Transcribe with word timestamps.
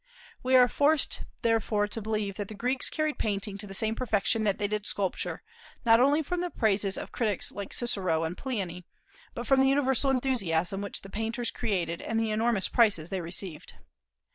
We 0.41 0.55
are 0.55 0.67
forced, 0.67 1.25
therefore, 1.43 1.87
to 1.89 2.01
believe 2.01 2.33
that 2.37 2.47
the 2.47 2.55
Greeks 2.55 2.89
carried 2.89 3.19
painting 3.19 3.59
to 3.59 3.67
the 3.67 3.73
same 3.75 3.93
perfection 3.93 4.45
that 4.45 4.57
they 4.57 4.67
did 4.67 4.87
sculpture, 4.87 5.43
not 5.85 5.99
only 5.99 6.23
from 6.23 6.41
the 6.41 6.49
praises 6.49 6.97
of 6.97 7.11
critics 7.11 7.51
like 7.51 7.71
Cicero 7.71 8.23
and 8.23 8.35
Pliny, 8.35 8.87
but 9.35 9.45
from 9.45 9.59
the 9.61 9.69
universal 9.69 10.09
enthusiasm 10.09 10.81
which 10.81 11.01
the 11.03 11.09
painters 11.11 11.51
created 11.51 12.01
and 12.01 12.19
the 12.19 12.31
enormous 12.31 12.67
prices 12.67 13.11
they 13.11 13.21
received. 13.21 13.75